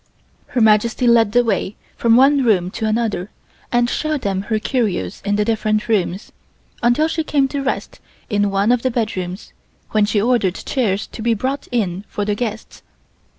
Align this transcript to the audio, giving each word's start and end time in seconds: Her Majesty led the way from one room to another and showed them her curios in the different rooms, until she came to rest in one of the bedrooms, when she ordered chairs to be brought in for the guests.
Her 0.47 0.61
Majesty 0.61 1.05
led 1.05 1.31
the 1.31 1.43
way 1.43 1.75
from 1.95 2.15
one 2.15 2.43
room 2.43 2.71
to 2.71 2.87
another 2.87 3.29
and 3.71 3.87
showed 3.87 4.21
them 4.21 4.41
her 4.49 4.57
curios 4.57 5.21
in 5.23 5.35
the 5.35 5.45
different 5.45 5.87
rooms, 5.87 6.31
until 6.81 7.07
she 7.07 7.23
came 7.23 7.47
to 7.49 7.61
rest 7.61 7.99
in 8.27 8.49
one 8.49 8.71
of 8.71 8.81
the 8.81 8.89
bedrooms, 8.89 9.53
when 9.91 10.05
she 10.05 10.19
ordered 10.19 10.55
chairs 10.55 11.05
to 11.05 11.21
be 11.21 11.35
brought 11.35 11.67
in 11.71 12.03
for 12.09 12.25
the 12.25 12.33
guests. 12.33 12.81